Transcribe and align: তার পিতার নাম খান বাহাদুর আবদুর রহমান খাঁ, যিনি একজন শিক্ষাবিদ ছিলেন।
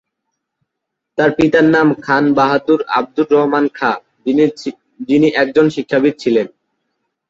তার 1.17 1.29
পিতার 1.37 1.65
নাম 1.75 1.87
খান 2.01 2.23
বাহাদুর 2.37 2.81
আবদুর 2.97 3.27
রহমান 3.31 3.65
খাঁ, 3.77 3.97
যিনি 5.09 5.27
একজন 5.41 5.65
শিক্ষাবিদ 5.75 6.13
ছিলেন। 6.19 6.47